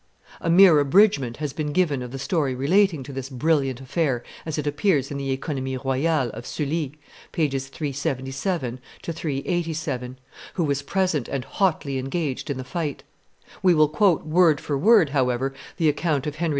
A 0.39 0.49
mere 0.49 0.79
abridgment 0.79 1.37
has 1.37 1.53
been 1.53 1.71
given 1.73 2.01
of 2.01 2.09
the 2.09 2.17
story 2.17 2.55
relating 2.55 3.03
to 3.03 3.13
this 3.13 3.29
brilliant 3.29 3.79
affair 3.81 4.23
as 4.47 4.57
it 4.57 4.65
appears 4.65 5.11
in 5.11 5.17
the 5.17 5.37
(OEconomies 5.37 5.85
Royales 5.85 6.31
of 6.31 6.47
Sully 6.47 6.93
[t. 7.31 7.43
ii. 7.43 7.47
pp. 7.51 7.67
377 7.69 8.79
387], 9.03 10.17
who 10.55 10.63
was 10.63 10.81
present 10.81 11.27
and 11.27 11.45
hotly 11.45 11.99
engaged 11.99 12.49
in 12.49 12.57
the 12.57 12.63
fight. 12.63 13.03
We 13.61 13.75
will 13.75 13.89
quote 13.89 14.25
word 14.25 14.59
for 14.59 14.75
word, 14.75 15.09
however, 15.11 15.53
the 15.77 15.87
account 15.87 16.25
of 16.25 16.37
Henry 16.37 16.47
IV. 16.47 16.49